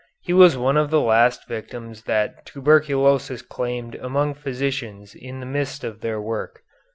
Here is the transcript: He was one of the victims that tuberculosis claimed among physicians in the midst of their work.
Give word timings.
He 0.23 0.33
was 0.33 0.57
one 0.57 0.77
of 0.77 0.89
the 0.89 1.37
victims 1.47 2.05
that 2.05 2.43
tuberculosis 2.47 3.43
claimed 3.43 3.93
among 3.93 4.33
physicians 4.33 5.13
in 5.13 5.39
the 5.39 5.45
midst 5.45 5.83
of 5.83 6.01
their 6.01 6.19
work. 6.19 6.61